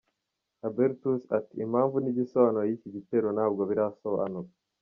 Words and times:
Hubertus 0.61 1.23
ati 1.37 1.55
“Impamvu 1.65 1.95
n’igisobanuro 1.99 2.65
y’iki 2.69 2.89
gitero 2.95 3.27
ntabwo 3.35 3.61
birasobanuka. 3.69 4.53